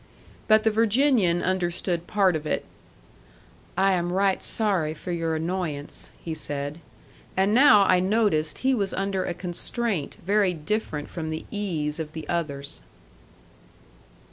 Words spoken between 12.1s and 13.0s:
the others.